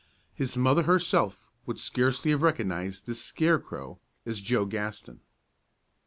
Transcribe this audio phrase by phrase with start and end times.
[0.33, 5.19] His mother herself would scarcely have recognized this scarecrow as Joe Gaston.